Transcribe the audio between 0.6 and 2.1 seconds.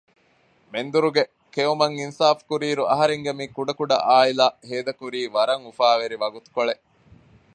މެންދުރުގެ ކެއުމަށް